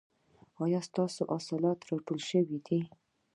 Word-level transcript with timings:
ایا 0.63 0.79
ستاسو 0.89 1.21
حاصلات 1.31 1.79
راټول 1.89 2.19
شوي 2.29 2.57
دي؟ 2.65 2.79